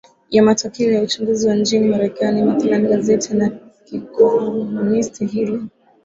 ya 0.29 0.43
matokeo 0.43 0.91
ya 0.91 1.01
uchanguzi 1.01 1.47
wa 1.47 1.55
nchini 1.55 1.87
marekani 1.87 2.43
mathlan 2.43 2.87
gazeti 2.87 3.33
la 3.33 3.49
kikomunisti 3.85 5.25
hili 5.25 5.67